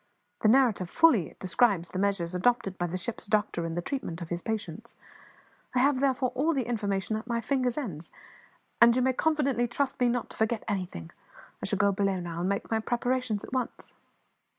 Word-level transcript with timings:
The 0.41 0.47
narrative 0.47 0.89
fully 0.89 1.35
describes 1.39 1.89
the 1.89 1.99
measures 1.99 2.33
adopted 2.33 2.75
by 2.79 2.87
the 2.87 2.97
ship's 2.97 3.27
doctor 3.27 3.67
in 3.67 3.75
the 3.75 3.83
treatment 3.83 4.19
of 4.19 4.29
his 4.29 4.41
patients; 4.41 4.95
I 5.75 5.79
have, 5.79 5.99
therefore, 5.99 6.31
all 6.33 6.55
the 6.55 6.63
information 6.65 7.15
at 7.17 7.27
my 7.27 7.39
fingers' 7.39 7.77
ends, 7.77 8.11
and 8.81 8.95
you 8.95 9.03
may 9.03 9.13
confidently 9.13 9.67
trust 9.67 9.99
me 9.99 10.09
not 10.09 10.31
to 10.31 10.37
forget 10.37 10.63
anything. 10.67 11.11
I 11.61 11.67
shall 11.67 11.77
go 11.77 11.91
below 11.91 12.19
now, 12.19 12.39
and 12.39 12.49
make 12.49 12.71
my 12.71 12.79
preparations 12.79 13.43
at 13.43 13.53
once." 13.53 13.93